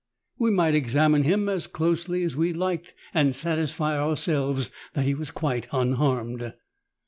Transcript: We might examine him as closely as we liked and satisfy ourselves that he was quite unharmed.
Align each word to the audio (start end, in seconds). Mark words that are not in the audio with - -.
We 0.39 0.49
might 0.49 0.73
examine 0.73 1.21
him 1.25 1.47
as 1.47 1.67
closely 1.67 2.23
as 2.23 2.35
we 2.35 2.53
liked 2.53 2.95
and 3.13 3.35
satisfy 3.35 3.99
ourselves 4.01 4.71
that 4.93 5.05
he 5.05 5.13
was 5.13 5.29
quite 5.29 5.67
unharmed. 5.71 6.53